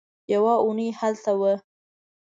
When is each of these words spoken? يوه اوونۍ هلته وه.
يوه 0.33 0.53
اوونۍ 0.61 0.87
هلته 0.99 1.31
وه. 1.41 1.55